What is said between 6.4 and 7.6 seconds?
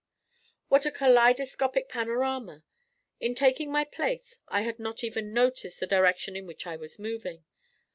which I was moving.